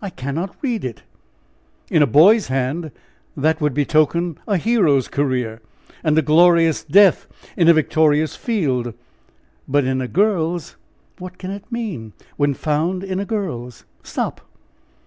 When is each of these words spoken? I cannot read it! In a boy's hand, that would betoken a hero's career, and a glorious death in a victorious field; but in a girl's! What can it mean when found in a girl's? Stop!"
I 0.00 0.08
cannot 0.08 0.56
read 0.62 0.86
it! 0.86 1.02
In 1.90 2.00
a 2.02 2.06
boy's 2.06 2.46
hand, 2.48 2.90
that 3.36 3.60
would 3.60 3.74
betoken 3.74 4.38
a 4.48 4.56
hero's 4.56 5.06
career, 5.06 5.60
and 6.02 6.16
a 6.16 6.22
glorious 6.22 6.82
death 6.82 7.26
in 7.58 7.68
a 7.68 7.74
victorious 7.74 8.36
field; 8.36 8.94
but 9.68 9.84
in 9.84 10.00
a 10.00 10.08
girl's! 10.08 10.76
What 11.18 11.36
can 11.36 11.50
it 11.50 11.70
mean 11.70 12.14
when 12.38 12.54
found 12.54 13.04
in 13.04 13.20
a 13.20 13.26
girl's? 13.26 13.84
Stop!" 14.02 14.40